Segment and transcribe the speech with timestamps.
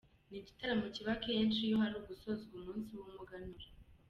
[0.29, 3.67] Ni igitaramo kiba akenshi iyo hari gusozwa umunsi w'Umuganura.